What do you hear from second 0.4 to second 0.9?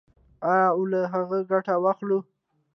آیا او